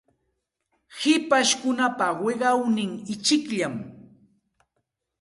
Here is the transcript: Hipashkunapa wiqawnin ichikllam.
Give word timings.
Hipashkunapa 0.99 2.07
wiqawnin 2.23 2.91
ichikllam. 3.13 3.75